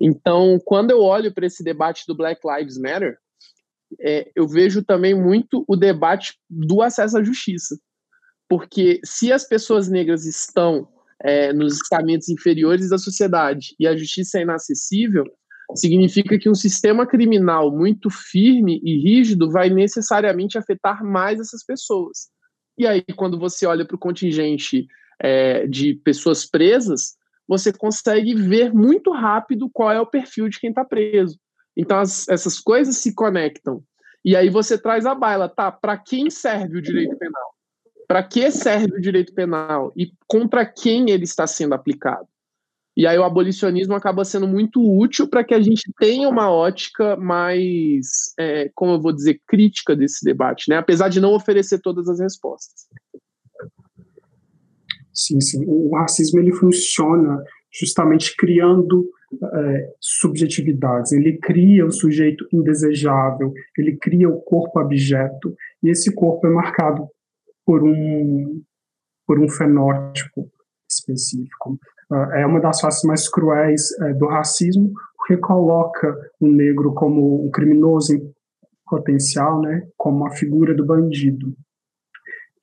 [0.01, 3.19] Então, quando eu olho para esse debate do Black Lives Matter,
[4.01, 7.77] é, eu vejo também muito o debate do acesso à justiça.
[8.49, 10.89] Porque se as pessoas negras estão
[11.23, 15.25] é, nos estamentos inferiores da sociedade e a justiça é inacessível,
[15.75, 22.29] significa que um sistema criminal muito firme e rígido vai necessariamente afetar mais essas pessoas.
[22.77, 24.87] E aí, quando você olha para o contingente
[25.21, 30.71] é, de pessoas presas, você consegue ver muito rápido qual é o perfil de quem
[30.71, 31.39] está preso.
[31.77, 33.83] Então, as, essas coisas se conectam.
[34.25, 35.71] E aí você traz a baila, tá?
[35.71, 37.55] Para quem serve o direito penal?
[38.09, 39.93] Para que serve o direito penal?
[39.97, 42.27] E contra quem ele está sendo aplicado?
[42.97, 47.17] E aí o abolicionismo acaba sendo muito útil para que a gente tenha uma ótica
[47.17, 50.77] mais, é, como eu vou dizer, crítica desse debate, né?
[50.77, 52.87] apesar de não oferecer todas as respostas.
[55.13, 55.65] Sim, sim.
[55.67, 59.09] O racismo ele funciona justamente criando
[59.43, 61.13] é, subjetividades.
[61.13, 67.09] Ele cria o sujeito indesejável, ele cria o corpo abjeto, e esse corpo é marcado
[67.67, 68.63] por um,
[69.27, 70.49] por um fenótipo
[70.89, 71.79] específico.
[72.11, 77.47] Uh, é uma das faces mais cruéis uh, do racismo, porque coloca o negro como
[77.47, 78.13] um criminoso
[78.87, 81.55] potencial, né, como a figura do bandido.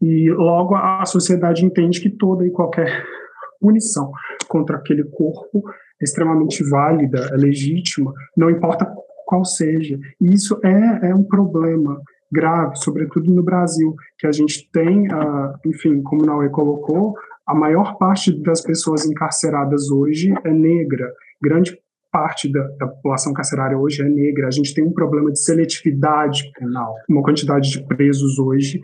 [0.02, 3.04] E logo a sociedade entende que toda e qualquer
[3.60, 4.12] punição
[4.48, 5.64] contra aquele corpo
[6.02, 8.92] é extremamente válida, é legítima, não importa
[9.26, 10.00] qual seja.
[10.20, 12.02] E isso é, é um problema
[12.32, 17.16] grave, sobretudo no Brasil, que a gente tem, uh, enfim, como Naue colocou,
[17.52, 21.14] a maior parte das pessoas encarceradas hoje é negra.
[21.42, 21.78] Grande
[22.10, 24.48] parte da, da, população carcerária hoje é negra.
[24.48, 28.82] A gente tem um problema de seletividade penal, uma quantidade de presos hoje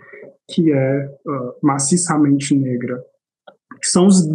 [0.49, 3.01] que é uh, maciçamente negra.
[3.81, 4.27] São os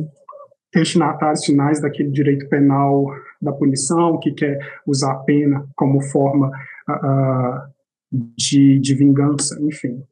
[0.74, 3.06] destinatários finais daquele direito penal
[3.40, 6.50] da punição, que quer usar a pena como forma
[6.88, 7.72] uh,
[8.38, 10.02] de, de vingança, enfim.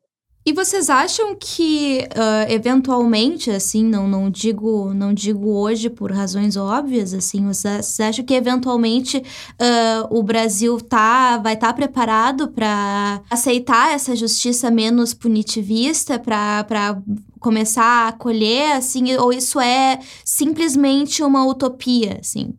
[0.45, 6.57] E vocês acham que uh, eventualmente, assim, não, não digo não digo hoje por razões
[6.57, 13.21] óbvias, assim, vocês acham que eventualmente uh, o Brasil tá vai estar tá preparado para
[13.31, 17.03] aceitar essa justiça menos punitivista, para
[17.39, 22.55] começar a acolher, assim, ou isso é simplesmente uma utopia, assim?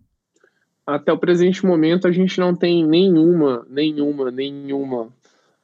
[0.85, 5.09] Até o presente momento a gente não tem nenhuma, nenhuma, nenhuma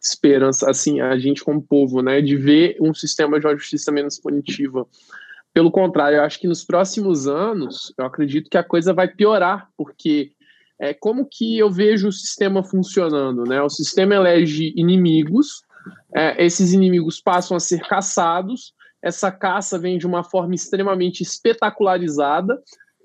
[0.02, 4.20] esperança, assim, a gente como povo, né, de ver um sistema de uma justiça menos
[4.20, 4.86] punitiva.
[5.54, 9.70] Pelo contrário, eu acho que nos próximos anos, eu acredito que a coisa vai piorar,
[9.76, 10.32] porque
[10.80, 13.62] é como que eu vejo o sistema funcionando, né?
[13.62, 15.64] O sistema elege inimigos,
[16.16, 22.62] é, esses inimigos passam a ser caçados, essa caça vem de uma forma extremamente espetacularizada,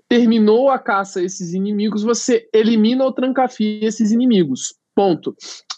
[0.08, 4.74] terminou a caça a esses inimigos, você elimina ou trancafia esses inimigos.
[4.94, 5.34] Ponto.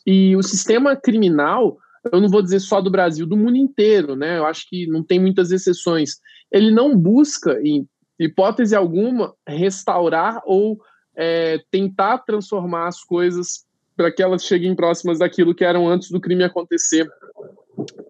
[0.06, 1.78] E o sistema criminal,
[2.12, 4.38] eu não vou dizer só do Brasil, do mundo inteiro, né?
[4.38, 6.18] Eu acho que não tem muitas exceções.
[6.52, 7.88] Ele não busca, em
[8.18, 10.78] hipótese alguma, restaurar ou
[11.16, 13.64] é, tentar transformar as coisas
[13.96, 17.08] para que elas cheguem próximas daquilo que eram antes do crime acontecer.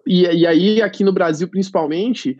[0.05, 2.37] E, e aí, aqui no Brasil, principalmente,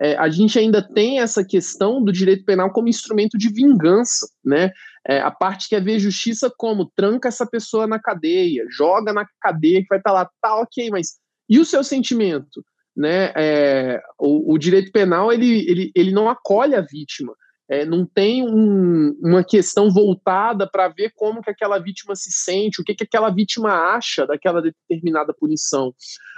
[0.00, 4.72] é, a gente ainda tem essa questão do direito penal como instrumento de vingança, né?
[5.08, 9.26] É, a parte que é ver justiça como tranca essa pessoa na cadeia, joga na
[9.40, 12.64] cadeia que vai estar tá lá, tá ok, mas e o seu sentimento?
[12.96, 13.30] Né?
[13.36, 17.34] É, o, o, direito penal ele, ele, ele não acolhe a vítima,
[17.68, 22.80] é, não tem um, uma questão voltada para ver como que aquela vítima se sente,
[22.80, 25.92] o que, que aquela vítima acha daquela determinada punição.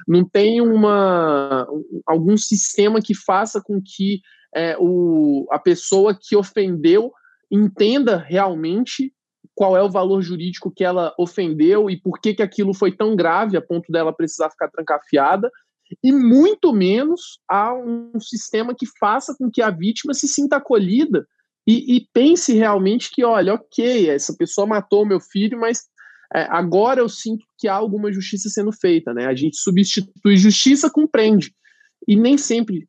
[0.06, 1.66] Não tem uma,
[2.06, 4.20] algum sistema que faça com que
[4.54, 7.12] é, o, a pessoa que ofendeu
[7.50, 9.12] entenda realmente
[9.54, 13.16] qual é o valor jurídico que ela ofendeu e por que, que aquilo foi tão
[13.16, 15.50] grave a ponto dela precisar ficar trancafiada,
[16.02, 21.26] e muito menos a um sistema que faça com que a vítima se sinta acolhida
[21.66, 25.82] e, e pense realmente que, olha, ok, essa pessoa matou meu filho, mas
[26.34, 29.26] é, agora eu sinto que há alguma justiça sendo feita, né?
[29.26, 31.52] A gente substitui justiça com prende.
[32.06, 32.88] E nem sempre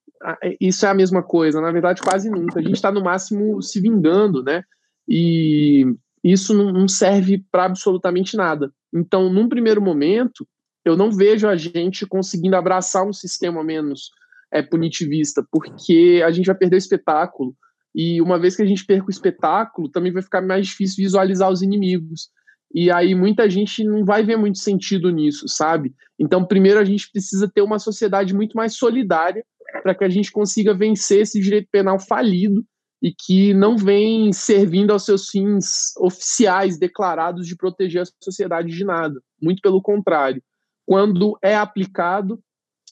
[0.59, 2.59] isso é a mesma coisa, na verdade, quase nunca.
[2.59, 4.63] A gente está no máximo se vingando, né?
[5.07, 5.85] E
[6.23, 8.71] isso não serve para absolutamente nada.
[8.93, 10.47] Então, num primeiro momento,
[10.83, 14.11] eu não vejo a gente conseguindo abraçar um sistema menos
[14.51, 17.55] é, punitivista, porque a gente vai perder o espetáculo.
[17.95, 21.49] E uma vez que a gente perca o espetáculo, também vai ficar mais difícil visualizar
[21.49, 22.29] os inimigos.
[22.73, 25.93] E aí muita gente não vai ver muito sentido nisso, sabe?
[26.19, 29.43] Então, primeiro a gente precisa ter uma sociedade muito mais solidária
[29.83, 32.65] para que a gente consiga vencer esse direito penal falido
[33.01, 38.83] e que não vem servindo aos seus fins oficiais declarados de proteger a sociedade de
[38.83, 39.21] nada.
[39.41, 40.41] Muito pelo contrário.
[40.85, 42.41] quando é aplicado,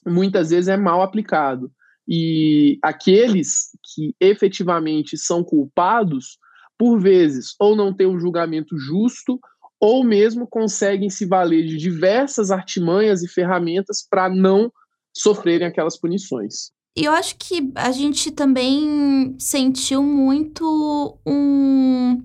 [0.06, 1.70] muitas vezes é mal aplicado.
[2.06, 6.38] E aqueles que efetivamente são culpados,
[6.78, 9.38] por vezes, ou não têm um julgamento justo,
[9.80, 14.72] ou mesmo conseguem se valer de diversas artimanhas e ferramentas para não
[15.14, 16.70] sofrerem aquelas punições.
[16.96, 22.22] E eu acho que a gente também sentiu muito um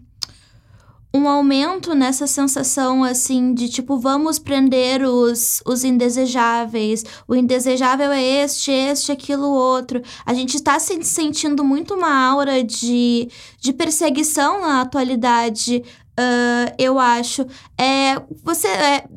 [1.16, 7.06] um aumento nessa sensação, assim, de tipo, vamos prender os, os indesejáveis.
[7.28, 10.02] O indesejável é este, este, aquilo, outro.
[10.26, 13.30] A gente está se sentindo muito uma aura de,
[13.62, 15.84] de perseguição na atualidade,
[16.20, 17.46] uh, eu acho.
[17.80, 18.68] É, você.
[18.68, 19.08] É,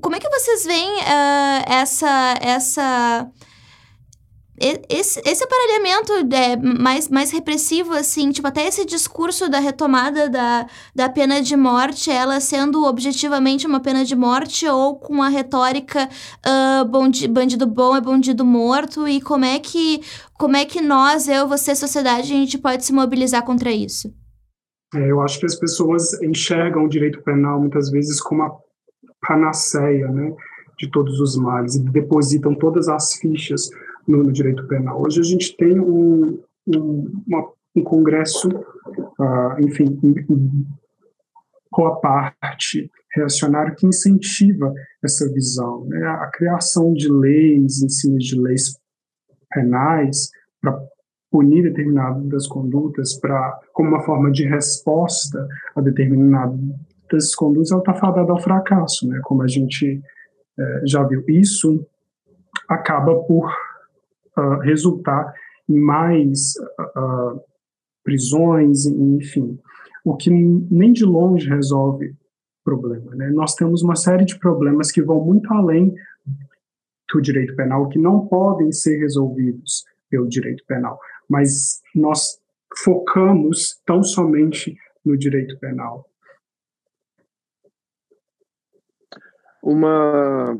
[0.00, 2.34] como é que vocês veem uh, essa.
[2.40, 3.30] essa
[4.58, 10.66] esse, esse aparelhamento é mais, mais repressivo, assim, tipo, até esse discurso da retomada da,
[10.94, 16.08] da pena de morte, ela sendo objetivamente uma pena de morte ou com a retórica
[16.08, 20.00] uh, bondi, bandido bom é bandido morto, e como é que
[20.38, 24.12] como é que nós, eu, você, sociedade, a gente pode se mobilizar contra isso?
[24.94, 28.50] É, eu acho que as pessoas enxergam o direito penal muitas vezes como a
[29.20, 30.34] panaceia, né,
[30.78, 33.68] de todos os males, e depositam todas as fichas
[34.06, 35.02] no, no direito penal.
[35.02, 39.98] Hoje a gente tem um, um, uma, um congresso, uh, enfim,
[41.70, 45.86] com a parte reacionário que incentiva essa visão.
[45.86, 46.06] Né?
[46.06, 48.78] A criação de leis, em cima de leis
[49.50, 50.78] penais, para
[51.30, 56.58] punir determinadas condutas, para como uma forma de resposta a determinadas
[57.34, 59.20] condutas, ela está fadada ao fracasso, né?
[59.24, 60.02] como a gente
[60.58, 61.22] eh, já viu.
[61.28, 61.86] Isso
[62.68, 63.46] acaba por
[64.36, 65.32] uh, resultar
[65.68, 66.54] em mais
[66.96, 67.40] uh,
[68.02, 69.58] prisões, enfim,
[70.04, 72.16] o que nem de longe resolve o
[72.64, 73.14] problema.
[73.14, 73.30] Né?
[73.30, 75.94] Nós temos uma série de problemas que vão muito além
[77.12, 82.40] do direito penal, que não podem ser resolvidos pelo direito penal, mas nós
[82.84, 86.08] focamos tão somente no direito penal.
[89.66, 90.56] Uma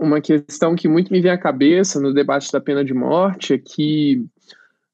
[0.00, 3.58] uma questão que muito me vem à cabeça no debate da pena de morte é
[3.58, 4.24] que,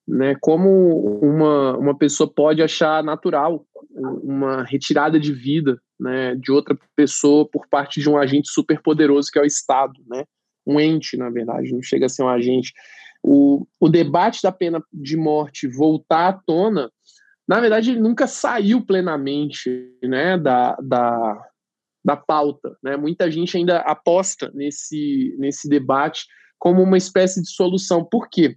[0.07, 6.77] né, como uma, uma pessoa pode achar natural uma retirada de vida, né, de outra
[6.96, 10.25] pessoa por parte de um agente superpoderoso que é o Estado, né,
[10.66, 12.72] um ente, na verdade, não chega a ser um agente.
[13.22, 16.90] O, o debate da pena de morte voltar à tona,
[17.46, 21.46] na verdade, ele nunca saiu plenamente, né, da, da
[22.07, 22.77] da pauta.
[22.81, 22.97] Né?
[22.97, 26.25] Muita gente ainda aposta nesse, nesse debate
[26.57, 28.05] como uma espécie de solução.
[28.05, 28.57] Por quê?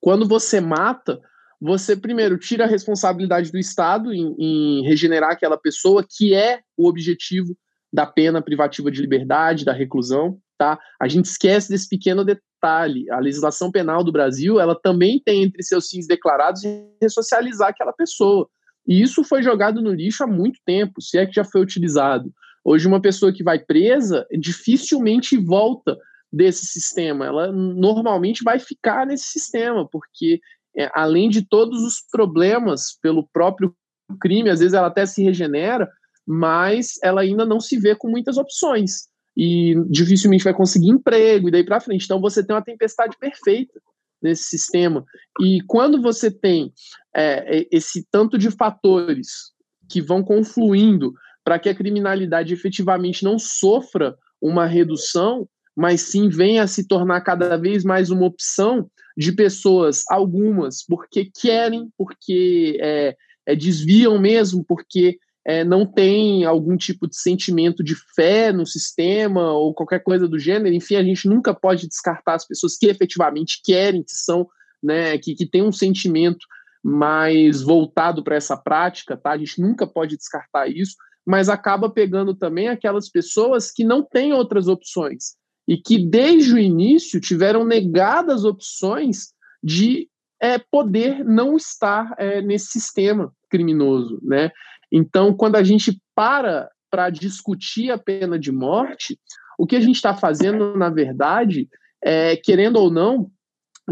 [0.00, 1.20] Quando você mata,
[1.60, 6.88] você primeiro tira a responsabilidade do Estado em, em regenerar aquela pessoa, que é o
[6.88, 7.56] objetivo
[7.92, 10.36] da pena privativa de liberdade, da reclusão.
[10.58, 10.76] Tá?
[11.00, 13.08] A gente esquece desse pequeno detalhe.
[13.12, 16.62] A legislação penal do Brasil, ela também tem entre seus fins declarados
[17.00, 18.48] ressocializar aquela pessoa.
[18.84, 22.32] E isso foi jogado no lixo há muito tempo, se é que já foi utilizado.
[22.64, 25.98] Hoje, uma pessoa que vai presa dificilmente volta
[26.34, 27.26] desse sistema.
[27.26, 30.40] Ela normalmente vai ficar nesse sistema, porque
[30.76, 33.74] é, além de todos os problemas pelo próprio
[34.20, 35.88] crime, às vezes ela até se regenera,
[36.26, 41.50] mas ela ainda não se vê com muitas opções e dificilmente vai conseguir emprego e
[41.50, 42.04] daí para frente.
[42.04, 43.80] Então você tem uma tempestade perfeita
[44.20, 45.04] nesse sistema.
[45.40, 46.72] E quando você tem
[47.14, 49.52] é, esse tanto de fatores
[49.88, 51.12] que vão confluindo
[51.44, 57.20] para que a criminalidade efetivamente não sofra uma redução, mas sim venha a se tornar
[57.20, 64.64] cada vez mais uma opção de pessoas, algumas porque querem, porque é, é, desviam mesmo,
[64.64, 70.26] porque é, não tem algum tipo de sentimento de fé no sistema ou qualquer coisa
[70.26, 70.74] do gênero.
[70.74, 74.48] Enfim, a gente nunca pode descartar as pessoas que efetivamente querem, que são,
[74.82, 76.46] né, que, que têm um sentimento
[76.82, 79.32] mais voltado para essa prática, tá?
[79.32, 84.32] A gente nunca pode descartar isso mas acaba pegando também aquelas pessoas que não têm
[84.32, 90.08] outras opções e que desde o início tiveram negadas opções de
[90.40, 94.50] é, poder não estar é, nesse sistema criminoso, né?
[94.92, 99.18] Então, quando a gente para para discutir a pena de morte,
[99.58, 101.68] o que a gente está fazendo, na verdade,
[102.00, 103.32] é, querendo ou não,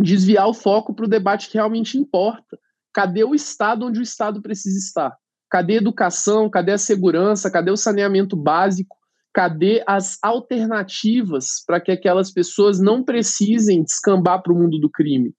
[0.00, 2.56] desviar o foco para o debate que realmente importa.
[2.92, 5.16] Cadê o Estado onde o Estado precisa estar?
[5.52, 6.48] Cadê a educação?
[6.48, 7.50] Cadê a segurança?
[7.50, 8.96] Cadê o saneamento básico?
[9.34, 15.34] Cadê as alternativas para que aquelas pessoas não precisem descambar para o mundo do crime?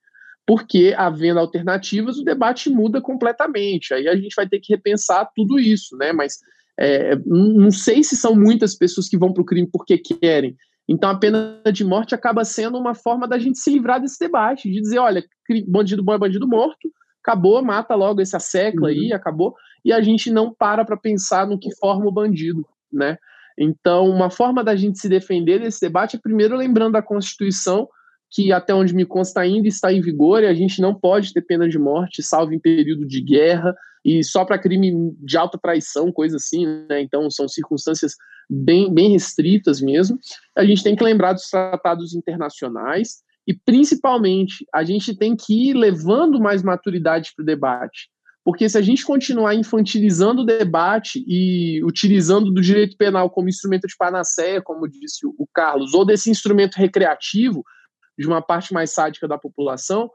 [0.45, 3.91] Porque, havendo alternativas, o debate muda completamente.
[3.91, 6.13] Aí a gente vai ter que repensar tudo isso, né?
[6.13, 6.37] Mas
[6.79, 10.55] é, não sei se são muitas pessoas que vão para o crime porque querem.
[10.87, 14.69] Então a pena de morte acaba sendo uma forma da gente se livrar desse debate,
[14.69, 15.23] de dizer, olha,
[15.67, 16.87] bandido bom é bandido morto,
[17.23, 18.87] acabou, mata logo esse assecla uhum.
[18.87, 23.17] aí, acabou, e a gente não para para pensar no que forma o bandido, né?
[23.57, 27.87] Então, uma forma da gente se defender desse debate é primeiro lembrando da Constituição,
[28.31, 31.41] que até onde me consta ainda está em vigor, e a gente não pode ter
[31.41, 36.11] pena de morte, salvo em período de guerra, e só para crime de alta traição,
[36.11, 36.99] coisa assim, né?
[37.01, 38.15] Então, são circunstâncias
[38.49, 40.17] bem, bem restritas mesmo.
[40.57, 45.73] A gente tem que lembrar dos tratados internacionais, e principalmente, a gente tem que ir
[45.73, 48.09] levando mais maturidade para o debate.
[48.43, 53.87] Porque se a gente continuar infantilizando o debate e utilizando do direito penal como instrumento
[53.87, 57.63] de panaceia, como disse o Carlos, ou desse instrumento recreativo
[58.17, 60.09] de uma parte mais sádica da população,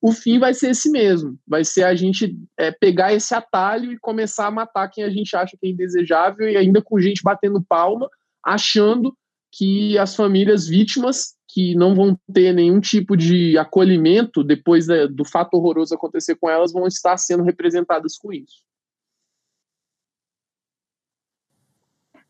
[0.00, 1.38] o fim vai ser esse mesmo.
[1.46, 5.34] Vai ser a gente é, pegar esse atalho e começar a matar quem a gente
[5.34, 8.08] acha que é indesejável e ainda com gente batendo palma,
[8.44, 9.16] achando
[9.52, 15.54] que as famílias vítimas que não vão ter nenhum tipo de acolhimento depois do fato
[15.54, 18.62] horroroso acontecer com elas vão estar sendo representadas com isso.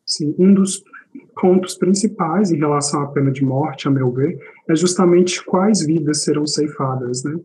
[0.05, 0.83] Sim, um dos
[1.41, 4.37] pontos principais em relação à pena de morte, a meu ver,
[4.69, 7.39] é justamente quais vidas serão ceifadas, né?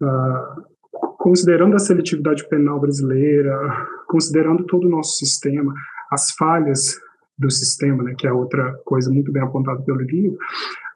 [0.00, 3.58] Uh, considerando a seletividade penal brasileira,
[4.06, 5.74] considerando todo o nosso sistema,
[6.10, 6.96] as falhas
[7.38, 10.38] do sistema, né, que é outra coisa muito bem apontada pelo livro,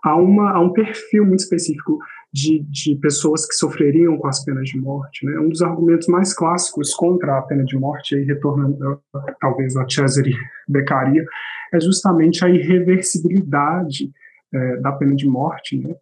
[0.03, 1.99] há, uma, há um perfil muito específico
[2.33, 5.27] de, de pessoas que sofreriam com as penas de morte.
[5.27, 5.39] Né?
[5.39, 9.03] Um dos argumentos mais clássicos contra a pena de morte, aí retornando
[9.41, 10.35] talvez a Cesare
[10.69, 11.25] Beccaria,
[11.73, 14.11] é justamente a irreversibilidade
[14.53, 15.77] é, da pena de morte.
[15.77, 15.95] Né?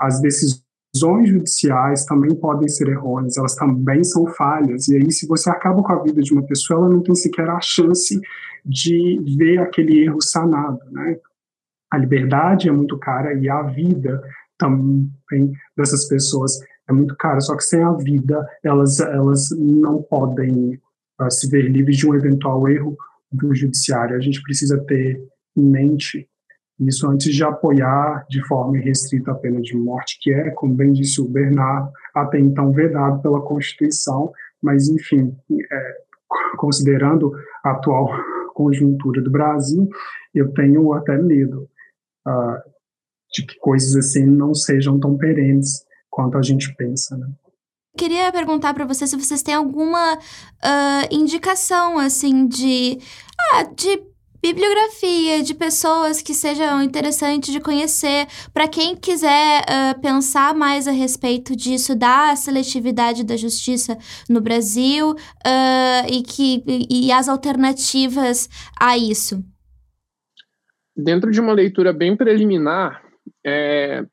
[0.00, 0.62] As decisões
[0.94, 5.92] judiciais também podem ser errôneas, elas também são falhas, e aí se você acaba com
[5.92, 8.20] a vida de uma pessoa, ela não tem sequer a chance
[8.64, 11.16] de ver aquele erro sanado, né?
[11.90, 14.22] A liberdade é muito cara e a vida
[14.58, 20.80] também dessas pessoas é muito cara, só que sem a vida elas, elas não podem
[21.20, 22.96] uh, se ver livres de um eventual erro
[23.30, 24.16] do judiciário.
[24.16, 25.22] A gente precisa ter
[25.56, 26.28] em mente
[26.88, 30.92] isso antes de apoiar de forma irrestrita a pena de morte, que é, como bem
[30.92, 35.36] disse o Bernardo, até então vedado pela Constituição, mas, enfim,
[35.70, 35.96] é,
[36.56, 37.32] considerando
[37.64, 38.08] a atual
[38.54, 39.88] conjuntura do Brasil,
[40.34, 41.68] eu tenho até medo
[42.26, 42.70] uh,
[43.32, 47.26] de que coisas assim não sejam tão perenes quanto a gente pensa, né?
[47.96, 52.98] Queria perguntar para você se vocês têm alguma uh, indicação, assim, de,
[53.52, 54.02] ah, de
[54.42, 60.90] bibliografia, de pessoas que sejam interessantes de conhecer, para quem quiser uh, pensar mais a
[60.90, 63.96] respeito disso, da seletividade da justiça
[64.28, 69.44] no Brasil uh, e, que, e, e as alternativas a isso.
[70.96, 73.02] Dentro de uma leitura bem preliminar,
[73.46, 74.04] é,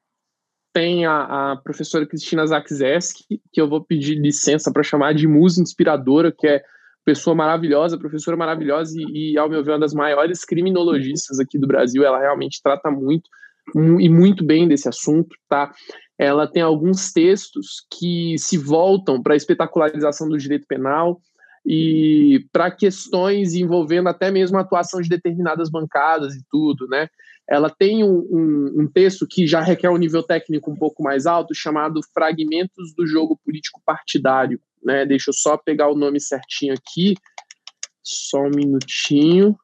[0.73, 5.61] tem a, a, professora Cristina Zakzeski, que eu vou pedir licença para chamar de musa
[5.61, 6.63] inspiradora, que é
[7.09, 11.65] pessoa maravilhosa, professora maravilhosa e, e, ao meu ver, uma das maiores criminologistas aqui do
[11.65, 12.03] Brasil.
[12.03, 13.27] Ela realmente trata muito
[13.99, 15.71] e muito bem desse assunto, tá?
[16.19, 21.19] Ela tem alguns textos que se voltam para a espetacularização do direito penal
[21.65, 27.07] e para questões envolvendo até mesmo a atuação de determinadas bancadas e tudo, né?
[27.49, 31.25] ela tem um, um, um, texto que já requer um nível técnico um pouco mais
[31.25, 34.61] alto, chamado Fragmentos do Jogo Político Partidário.
[34.83, 35.05] Né?
[35.05, 37.15] Deixa eu só pegar o nome certinho aqui,
[38.03, 39.55] só um minutinho.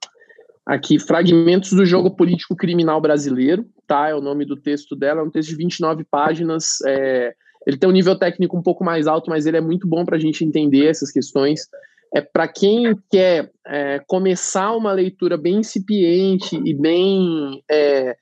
[0.66, 4.10] Aqui, Fragmentos do Jogo Político Criminal Brasileiro, tá?
[4.10, 6.82] É o nome do texto dela, é um texto de 29 páginas.
[6.86, 7.34] É...
[7.68, 10.18] Ele tem um nível técnico um pouco mais alto, mas ele é muito bom para
[10.18, 11.68] a gente entender essas questões
[12.16, 18.16] é para quem quer é, começar uma leitura bem incipiente e bem, é,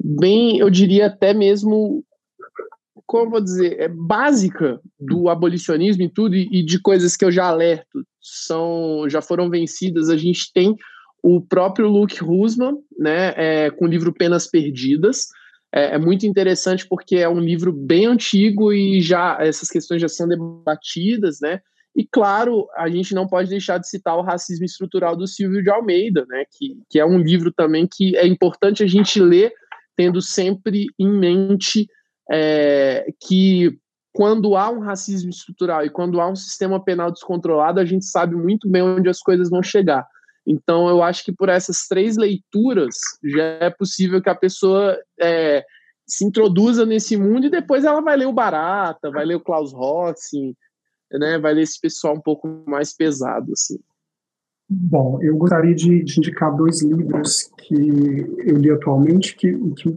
[0.00, 2.04] bem, eu diria até mesmo,
[3.06, 7.30] como vou dizer, é básica do abolicionismo e tudo, e, e de coisas que eu
[7.30, 10.08] já alerto, são, já foram vencidas.
[10.08, 10.74] A gente tem
[11.22, 15.28] o próprio Luke Husman, né, é, com o livro Penas Perdidas.
[15.74, 20.08] É, é, muito interessante porque é um livro bem antigo e já essas questões já
[20.08, 21.60] são debatidas, né?
[21.96, 25.70] E, claro, a gente não pode deixar de citar o Racismo Estrutural do Silvio de
[25.70, 29.52] Almeida, né, que, que é um livro também que é importante a gente ler,
[29.96, 31.88] tendo sempre em mente
[32.30, 33.78] é, que
[34.12, 38.36] quando há um racismo estrutural e quando há um sistema penal descontrolado, a gente sabe
[38.36, 40.06] muito bem onde as coisas vão chegar.
[40.46, 42.94] Então, eu acho que por essas três leituras
[43.24, 45.64] já é possível que a pessoa é,
[46.06, 49.72] se introduza nesse mundo e depois ela vai ler o Barata, vai ler o Klaus
[49.72, 50.56] Rossi,
[51.10, 53.78] né, vai ler esse pessoal um pouco mais pesado, assim.
[54.68, 59.96] Bom, eu gostaria de, de, indicar dois livros que eu li atualmente que, que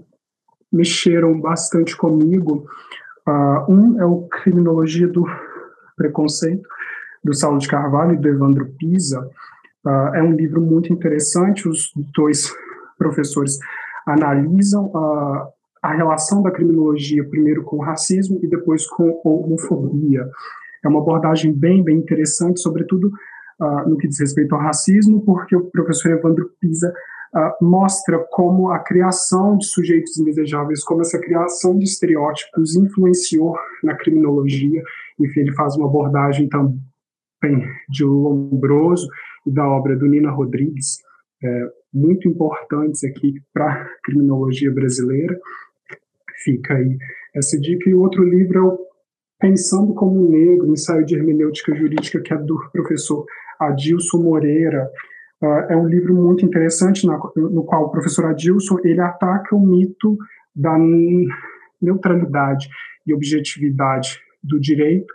[0.72, 2.66] mexeram bastante comigo.
[3.28, 5.26] Uh, um é o Criminologia do
[5.96, 6.68] Preconceito,
[7.24, 9.30] do Saulo de Carvalho e do Evandro Pisa.
[9.86, 12.54] Uh, é um livro muito interessante, os dois
[12.98, 13.58] professores
[14.06, 15.48] analisam uh,
[15.82, 20.28] a relação da criminologia, primeiro com o racismo e depois com a homofobia.
[20.84, 23.12] É uma abordagem bem, bem interessante, sobretudo
[23.88, 26.94] no que diz respeito ao racismo, porque o professor Evandro Pisa
[27.38, 33.96] uh, mostra como a criação de sujeitos indesejáveis, como essa criação de estereótipos influenciou na
[33.96, 34.82] criminologia.
[35.20, 39.08] Enfim, ele faz uma abordagem também de Lombroso
[39.46, 40.98] e da obra do Nina Rodrigues,
[41.44, 45.40] é, muito importantes aqui para a criminologia brasileira.
[46.44, 46.98] Fica aí
[47.36, 47.90] essa dica.
[47.90, 48.88] E outro livro é o
[49.40, 53.24] Pensando como um Negro, ensaio de hermenêutica jurídica, que é do professor
[53.60, 54.90] Adilson Moreira.
[55.42, 59.60] Uh, é um livro muito interessante, na, no qual o professor Adilson ele ataca o
[59.60, 60.18] mito
[60.56, 60.76] da
[61.80, 62.68] neutralidade
[63.06, 65.14] e objetividade do direito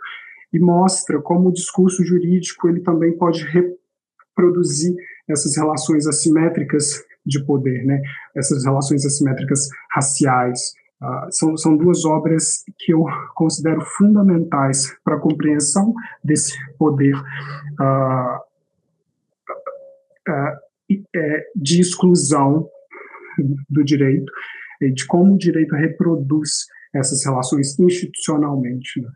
[0.53, 4.95] e mostra como o discurso jurídico ele também pode reproduzir
[5.27, 8.01] essas relações assimétricas de poder, né?
[8.35, 13.03] essas relações assimétricas raciais, Uh, são, são duas obras que eu
[13.35, 15.93] considero fundamentais para a compreensão
[16.23, 18.39] desse poder uh,
[21.55, 22.69] de exclusão
[23.69, 24.31] do direito
[24.81, 29.01] e de como o direito reproduz essas relações institucionalmente.
[29.01, 29.09] Né?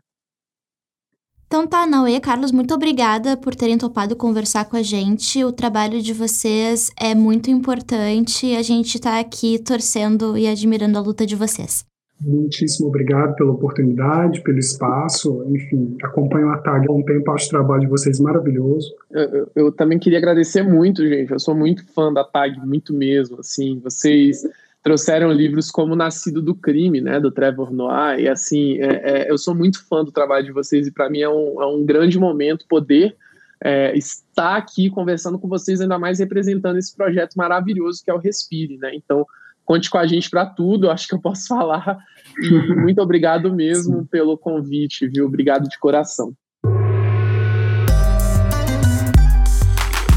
[1.46, 5.42] Então tá, Naue, Carlos, muito obrigada por terem topado conversar com a gente.
[5.44, 8.54] O trabalho de vocês é muito importante.
[8.54, 11.86] A gente tá aqui torcendo e admirando a luta de vocês.
[12.20, 15.44] Muitíssimo obrigado pela oportunidade, pelo espaço.
[15.48, 18.92] Enfim, acompanho a TAG há um tempo, acho o trabalho de vocês maravilhoso.
[19.10, 21.30] Eu, eu, eu, também queria agradecer muito, gente.
[21.30, 23.38] Eu sou muito fã da TAG, muito mesmo.
[23.38, 24.44] Assim, vocês
[24.82, 29.36] trouxeram livros como Nascido do Crime, né, do Trevor Noah, e assim, é, é, eu
[29.36, 32.18] sou muito fã do trabalho de vocês e para mim é um, é um grande
[32.18, 33.14] momento poder
[33.62, 38.18] é, estar aqui conversando com vocês, ainda mais representando esse projeto maravilhoso que é o
[38.18, 39.26] Respire, né, então
[39.68, 41.98] conte com a gente para tudo, acho que eu posso falar,
[42.40, 46.32] e muito obrigado mesmo pelo convite, viu, obrigado de coração.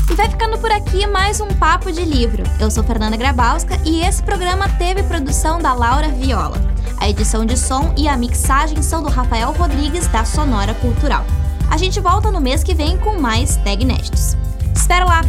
[0.09, 2.43] E vai ficando por aqui mais um Papo de Livro.
[2.61, 6.57] Eu sou Fernanda Grabowska e esse programa teve produção da Laura Viola.
[6.99, 11.25] A edição de som e a mixagem são do Rafael Rodrigues, da Sonora Cultural.
[11.69, 14.35] A gente volta no mês que vem com mais Tag Inéditos.
[14.75, 15.21] Espero lá!